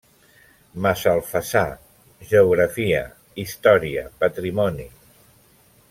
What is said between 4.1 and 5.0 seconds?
patrimoni.